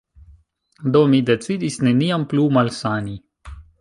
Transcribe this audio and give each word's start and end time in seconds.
Do, 0.95 1.03
mi 1.11 1.19
decidis 1.27 1.77
neniam 1.89 2.25
plu 2.33 2.47
malsani. 2.59 3.15